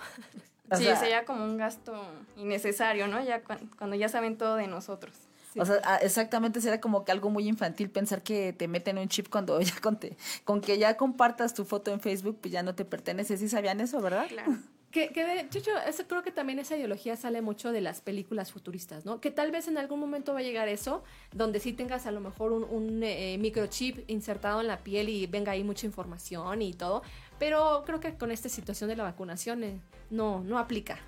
[0.71, 1.95] O sí, sea- sería como un gasto
[2.37, 3.23] innecesario, ¿no?
[3.25, 5.15] Ya cuan- cuando ya saben todo de nosotros.
[5.59, 9.09] O sea, ah, exactamente será como que algo muy infantil pensar que te meten un
[9.09, 12.63] chip cuando ya con, te- con que ya compartas tu foto en Facebook, pues ya
[12.63, 13.37] no te pertenece.
[13.37, 14.27] ¿Sí sabían eso, verdad?
[14.29, 14.53] Claro.
[14.93, 18.53] Que, que de hecho, eso, creo que también esa ideología sale mucho de las películas
[18.53, 19.21] futuristas, ¿no?
[19.21, 21.03] Que tal vez en algún momento va a llegar eso,
[21.33, 25.53] donde sí tengas a lo mejor un, eh, microchip insertado en la piel y venga
[25.53, 27.03] ahí mucha información y todo,
[27.39, 30.99] pero creo que con esta situación de la vacunación eh, no, no aplica.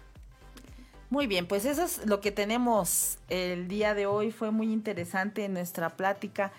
[1.10, 4.32] Muy bien, pues eso es lo que tenemos el día de hoy.
[4.32, 6.52] Fue muy interesante nuestra plática.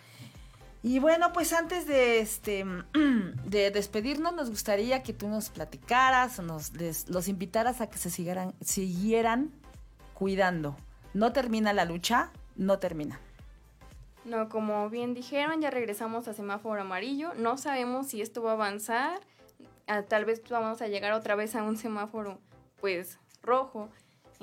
[0.88, 6.74] Y bueno, pues antes de este de despedirnos, nos gustaría que tú nos platicaras nos
[6.74, 9.52] les- los invitaras a que se siguieran, siguieran
[10.14, 10.76] cuidando.
[11.16, 13.20] No termina la lucha, no termina.
[14.26, 17.34] No, como bien dijeron, ya regresamos a semáforo amarillo.
[17.34, 19.22] No sabemos si esto va a avanzar.
[19.88, 22.38] Ah, tal vez vamos a llegar otra vez a un semáforo,
[22.80, 23.90] pues, rojo.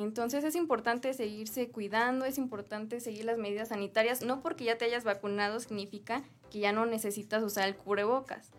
[0.02, 4.22] Entonces es importante seguirse cuidando, es importante seguir las medidas sanitarias.
[4.22, 8.50] No porque ya te hayas vacunado significa que ya no necesitas usar el cubrebocas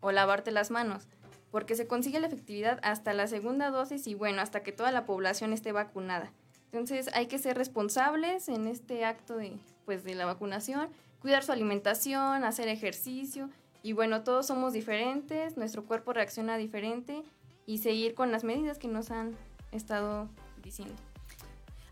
[0.00, 1.08] o lavarte las manos,
[1.50, 5.04] porque se consigue la efectividad hasta la segunda dosis y bueno, hasta que toda la
[5.04, 6.32] población esté vacunada.
[6.72, 10.88] Entonces hay que ser responsables en este acto de, pues, de la vacunación,
[11.20, 13.50] cuidar su alimentación, hacer ejercicio
[13.82, 17.22] y bueno, todos somos diferentes, nuestro cuerpo reacciona diferente
[17.66, 19.36] y seguir con las medidas que nos han
[19.72, 20.28] estado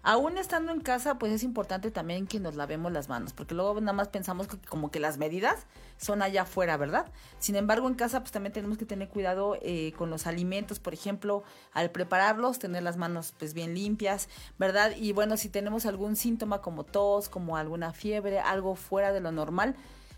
[0.02, 3.78] Aún estando en casa, pues es importante también que nos lavemos las manos, porque luego
[3.80, 5.66] nada más pensamos que como que las medidas
[5.98, 7.10] son allá afuera, ¿verdad?
[7.40, 10.94] Sin embargo, en casa pues también tenemos que tener cuidado eh, con los alimentos, por
[10.94, 14.92] ejemplo, al prepararlos, tener las manos pues bien limpias, ¿verdad?
[14.96, 19.32] Y bueno, si tenemos algún síntoma como tos, como alguna fiebre, algo fuera de lo
[19.32, 19.74] normal,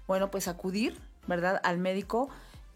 [0.07, 1.61] bueno, pues acudir, ¿verdad?
[1.65, 2.29] Al médico.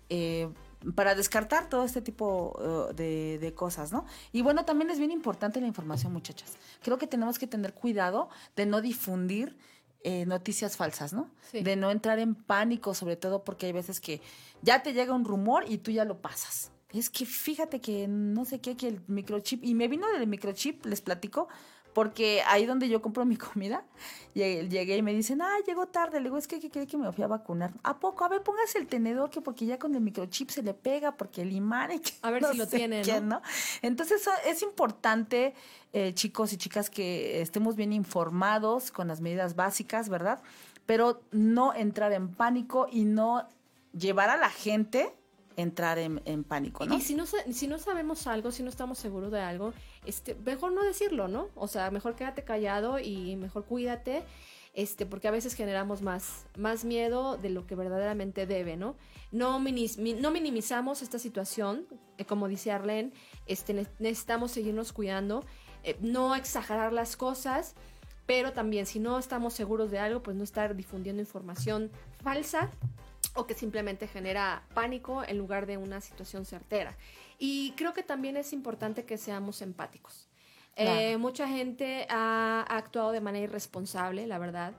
[0.09, 0.49] eh,
[0.95, 4.05] para descartar todo este tipo uh, de, de cosas, ¿no?
[4.33, 6.53] Y bueno, también es bien importante la información, muchachas.
[6.83, 9.57] Creo que tenemos que tener cuidado de no difundir
[10.03, 11.31] eh, noticias falsas, ¿no?
[11.51, 11.63] Sí.
[11.63, 14.21] De no entrar en pánico, sobre todo porque hay veces que
[14.63, 16.71] ya te llega un rumor y tú ya lo pasas.
[16.93, 20.85] Es que fíjate que no sé qué, que el microchip, y me vino del microchip,
[20.87, 21.49] les platico,
[21.95, 23.85] porque ahí donde yo compro mi comida,
[24.35, 26.19] llegué, y me dicen, ah, llegó tarde.
[26.19, 27.73] Le digo, es que, que, que me fui a vacunar.
[27.83, 28.25] ¿A poco?
[28.25, 31.43] A ver, póngase el tenedor, que porque ya con el microchip se le pega, porque
[31.43, 31.91] el imán...
[32.23, 33.41] a ver si lo tiene, ¿no?
[33.81, 35.55] Entonces es importante,
[35.93, 40.43] eh, chicos y chicas, que estemos bien informados con las medidas básicas, ¿verdad?
[40.85, 43.49] Pero no entrar en pánico y no
[43.93, 45.15] llevar a la gente
[45.57, 46.97] entrar en, pánico, ¿no?
[46.97, 49.73] Y si no, si no sabemos algo, si no estamos seguros de algo,
[50.05, 51.49] este, mejor no decirlo, ¿no?
[51.55, 54.25] O sea, mejor quédate callado y mejor cuídate,
[54.75, 58.97] este, porque a veces generamos más, más miedo de lo que verdaderamente debe, ¿no?
[59.31, 61.87] No, no minimizamos esta situación,
[62.19, 63.13] eh, como dice Arlene,
[63.47, 65.45] este, necesitamos seguirnos cuidando,
[65.85, 67.75] eh, no exagerar las cosas,
[68.27, 71.91] pero también si no estamos seguros de algo, pues no estar difundiendo información
[72.23, 72.71] falsa
[73.35, 76.97] o que simplemente genera pánico en lugar de una situación certera.
[77.39, 80.29] Y creo que también es importante que seamos empáticos.
[80.77, 84.73] Eh, mucha gente ha, actuado de manera irresponsable, la verdad,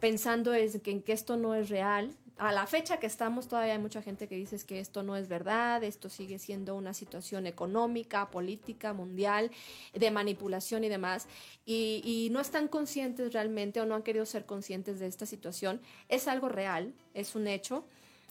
[0.00, 2.14] pensando en que esto no es real.
[2.38, 5.28] A la fecha que estamos, todavía hay mucha gente que dice que esto no es
[5.28, 9.50] verdad, esto sigue siendo una situación económica, política, mundial,
[9.92, 11.28] de manipulación y demás,
[11.66, 15.80] y, y no están conscientes realmente o no han querido ser conscientes de esta situación.
[16.08, 17.84] Es algo real, es un hecho.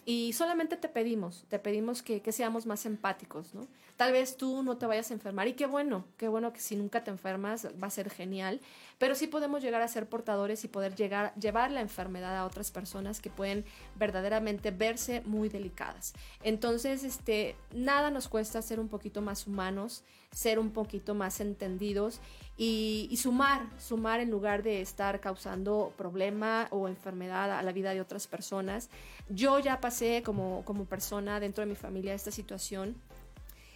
[0.04, 3.68] Y solamente te pedimos, te pedimos que, seamos más empáticos, ¿no?
[3.98, 6.76] Tal vez tú no te vayas a enfermar y qué bueno, qué bueno que si
[6.76, 8.62] nunca te enfermas va a ser genial,
[8.98, 12.72] pero sí podemos llegar a ser portadores y poder llegar, llevar la enfermedad a otras
[12.72, 13.64] personas que pueden
[13.96, 16.14] verdaderamente verse muy delicadas.
[16.42, 22.20] Entonces, este, nada nos cuesta ser un poquito más humanos, ser un poquito más entendidos
[22.58, 28.02] y, sumar, sumar en lugar de estar causando problema o enfermedad a la vida de
[28.02, 28.89] otras personas.
[29.30, 32.96] Yo ya pasé como, como persona dentro de mi familia esta situación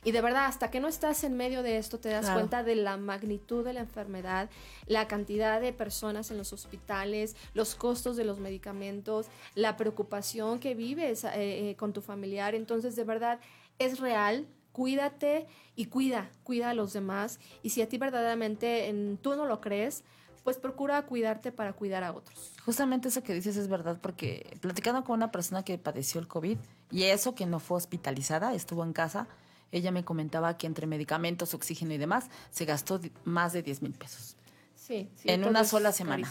[0.06, 2.76] y de verdad, hasta que no estás en medio de esto, te das cuenta de
[2.76, 4.52] la magnitud de la enfermedad,
[4.86, 10.76] la cantidad de personas en los hospitales, los costos de los medicamentos, la preocupación que
[10.76, 11.32] vives eh,
[11.72, 12.54] eh, con tu familiar.
[12.54, 13.40] Entonces, de verdad,
[13.80, 14.46] es real.
[14.76, 17.40] Cuídate y cuida, cuida a los demás.
[17.64, 20.04] Y si a ti verdaderamente en, tú no lo crees,
[20.44, 22.52] pues procura cuidarte para cuidar a otros.
[22.66, 26.58] Justamente eso que dices es verdad, porque platicando con una persona que padeció el COVID
[26.92, 29.30] y eso que no fue hospitalizada, estuvo en casa,
[29.72, 33.94] ella me comentaba que entre medicamentos, oxígeno y demás, se gastó más de 10 mil
[33.94, 34.36] pesos.
[34.76, 35.30] Sí, sí.
[35.30, 36.30] En una sola semana.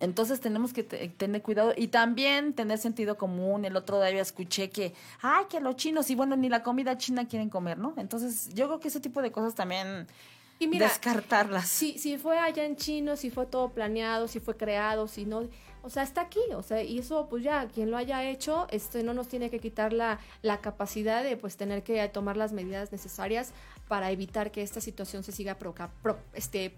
[0.00, 3.64] Entonces tenemos que tener cuidado y también tener sentido común.
[3.64, 7.26] El otro día escuché que, ay, que los chinos, y bueno, ni la comida china
[7.26, 7.94] quieren comer, ¿no?
[7.96, 10.06] Entonces yo creo que ese tipo de cosas también
[10.58, 11.68] y mira, descartarlas.
[11.68, 15.48] Si, si fue allá en chino, si fue todo planeado, si fue creado, si no,
[15.82, 19.02] o sea, está aquí, o sea, y eso pues ya, quien lo haya hecho, este
[19.02, 22.90] no nos tiene que quitar la, la capacidad de pues tener que tomar las medidas
[22.90, 23.52] necesarias
[23.88, 25.90] para evitar que esta situación se siga proca,
[26.32, 26.74] este,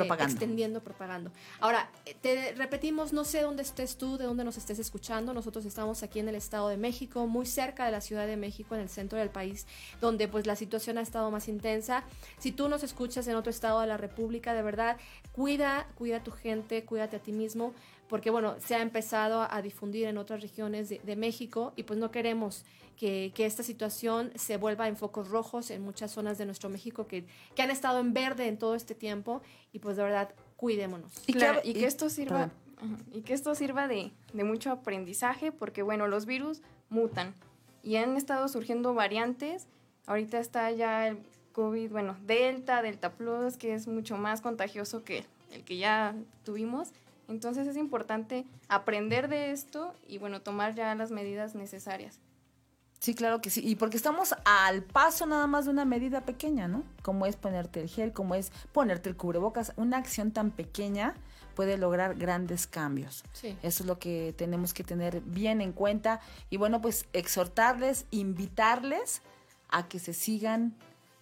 [0.00, 0.32] propagando.
[0.32, 1.30] extendiendo, propagando.
[1.60, 5.32] Ahora, eh, te repetimos, no sé dónde estés tú, de dónde nos estés escuchando.
[5.34, 8.74] Nosotros estamos aquí en el Estado de México, muy cerca de la Ciudad de México,
[8.74, 9.66] en el centro del país,
[10.00, 12.04] donde pues la situación ha estado más intensa.
[12.38, 14.96] Si tú nos escuchas en otro estado de la República, de verdad,
[15.32, 17.72] cuida, cuida a tu gente, cuídate a ti mismo
[18.08, 22.10] porque bueno, se ha empezado a difundir en otras regiones de, México y pues no
[22.10, 22.64] queremos
[22.96, 27.24] que, esta situación se vuelva en focos rojos en muchas zonas de nuestro México que,
[27.54, 31.12] que han estado en verde en todo este tiempo y pues de verdad cuidémonos.
[31.26, 32.50] Y, que, y que esto sirva,
[33.12, 37.34] y que esto sirva de, de mucho aprendizaje porque bueno, los virus mutan
[37.82, 39.66] y han estado surgiendo variantes.
[40.06, 41.18] Ahorita está ya el
[41.52, 46.14] COVID, bueno, Delta, Delta Plus, que es mucho más contagioso que el que ya
[46.44, 46.92] tuvimos.
[47.28, 52.20] Entonces es importante aprender de esto y bueno, tomar ya las medidas necesarias.
[53.04, 53.60] Sí, claro que sí.
[53.62, 56.84] Y porque estamos al paso nada más de una medida pequeña, ¿no?
[57.02, 59.74] Como es ponerte el gel, como es ponerte el cubrebocas.
[59.76, 61.14] Una acción tan pequeña
[61.54, 63.22] puede lograr grandes cambios.
[63.32, 63.58] Sí.
[63.62, 66.20] Eso es lo que tenemos que tener bien en cuenta.
[66.48, 69.20] Y bueno, pues exhortarles, invitarles
[69.68, 70.74] a que se sigan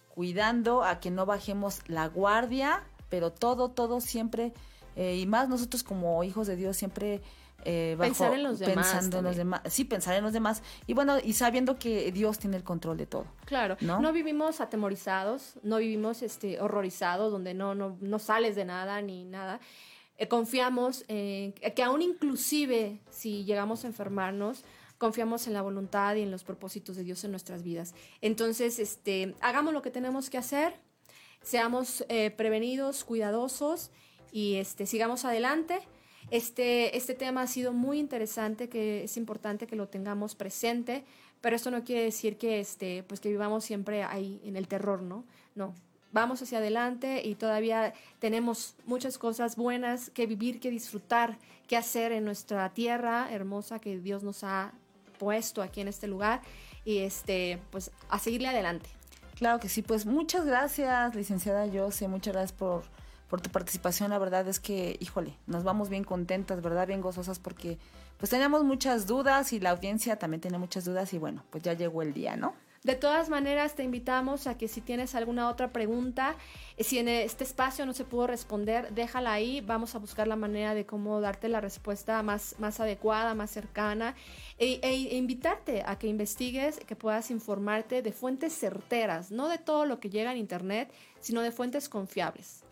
[0.07, 4.53] cuidando, a que no bajemos la guardia, pero todo, todo siempre
[4.95, 7.21] eh, y más nosotros como hijos de Dios siempre
[7.65, 8.87] eh, pensar en los demás.
[8.87, 9.61] Pensando en los demás.
[9.69, 10.61] Sí, pensar en los demás.
[10.85, 13.25] Y bueno, y sabiendo que Dios tiene el control de todo.
[13.45, 13.77] Claro.
[13.81, 19.23] No, vivimos atemorizados, no vivimos este, horrorizados, donde no, no, no sales de nada ni
[19.23, 19.59] nada.
[20.17, 24.63] Eh, confiamos en que aún inclusive si llegamos a enfermarnos,
[24.97, 27.95] confiamos en la voluntad y en los propósitos de Dios en nuestras vidas.
[28.21, 30.75] Entonces, este, hagamos lo que tenemos que hacer,
[31.41, 32.05] seamos
[32.37, 33.91] prevenidos, cuidadosos
[34.33, 35.79] y este, sigamos adelante.
[36.31, 41.05] Este, este tema ha sido muy interesante, que es importante que lo tengamos presente,
[41.39, 45.03] pero esto no quiere decir que, este, pues que vivamos siempre ahí en el terror,
[45.03, 45.23] ¿no?
[45.55, 45.75] No,
[46.11, 52.11] vamos hacia adelante y todavía tenemos muchas cosas buenas que vivir, que disfrutar, que hacer
[52.11, 54.73] en nuestra tierra hermosa que Dios nos ha
[55.19, 56.41] puesto aquí en este lugar
[56.85, 58.89] y este pues a seguirle adelante.
[59.35, 62.83] Claro que sí, pues muchas gracias, licenciada Jose, muchas gracias por,
[63.33, 64.11] por tu participación.
[64.11, 66.85] La verdad es que, híjole, nos vamos bien contentas, ¿verdad?
[66.85, 67.79] Bien gozosas porque
[68.19, 71.73] pues teníamos muchas dudas y la audiencia también tiene muchas dudas y bueno, pues ya
[71.73, 72.53] llegó el día, ¿no?
[72.83, 76.35] De todas maneras, te invitamos a que si tienes alguna otra pregunta,
[76.77, 79.61] eh, si en este espacio no se pudo responder, déjala ahí.
[79.61, 84.13] Vamos a buscar la manera de cómo darte la respuesta más, más adecuada, más cercana,
[84.59, 89.87] e, e invitarte a que investigues, que puedas informarte de fuentes certeras, no de todo
[89.87, 92.62] lo que llega en Internet, sino de fuentes confiables.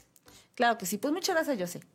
[0.55, 0.97] Claro que sí.
[0.97, 1.85] Pues muchas gracias, José.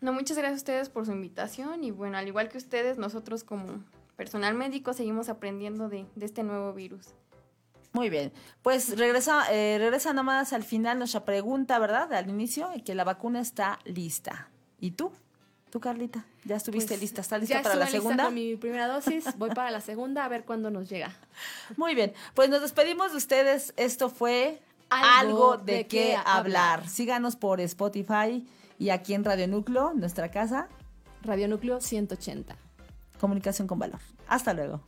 [0.00, 3.44] No, muchas gracias a ustedes por su invitación y bueno, al igual que ustedes, nosotros
[3.44, 3.84] como
[4.16, 7.14] personal médico seguimos aprendiendo de, de este nuevo virus.
[7.92, 8.32] Muy bien.
[8.62, 12.12] Pues regresa, eh, regresa nomás al final nuestra pregunta, ¿verdad?
[12.14, 14.48] Al inicio, que la vacuna está lista.
[14.80, 15.12] ¿Y tú?
[15.70, 16.24] ¿Tú, Carlita?
[16.44, 17.20] ¿Ya estuviste Pues, lista?
[17.20, 18.24] ¿Estás lista ya para la estuve lista segunda?
[18.24, 21.14] con mi primera dosis, voy para la segunda a ver cuándo nos llega.
[21.76, 22.12] Muy bien.
[22.34, 23.72] Pues nos despedimos de ustedes.
[23.76, 24.60] Esto fue
[24.92, 26.80] Algo Algo de, de qué qué hablar.
[26.80, 26.88] hablar.
[26.88, 28.46] Síganos por Spotify
[28.78, 30.68] y aquí en Radio Núcleo, nuestra casa,
[31.22, 32.56] Radio Núcleo 180.
[33.20, 34.00] Comunicación con Valor.
[34.26, 34.80] Hasta luego.